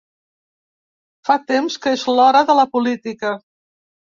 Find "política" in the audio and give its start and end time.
2.75-3.35